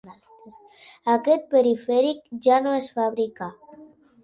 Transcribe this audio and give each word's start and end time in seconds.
Aquest 1.15 1.45
perifèric 1.51 2.25
ja 2.49 2.59
no 2.65 2.75
es 2.81 2.91
fabrica. 2.99 3.53